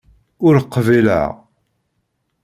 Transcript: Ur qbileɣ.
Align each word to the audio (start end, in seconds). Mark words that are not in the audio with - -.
Ur 0.45 0.55
qbileɣ. 0.73 1.31